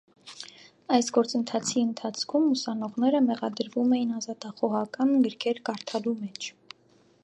[0.95, 1.43] Այս գործի
[1.89, 6.55] ընթացքում ուսանողները մեղադրվում էին ազատախոհական գրքեր կարդալու մեջ։